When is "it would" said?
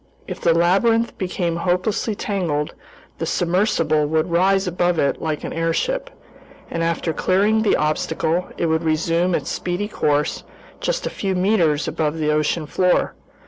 8.57-8.81